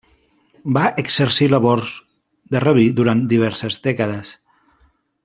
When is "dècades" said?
3.89-4.33